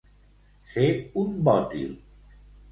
[0.71, 0.87] Ser
[1.25, 1.95] un bòtil.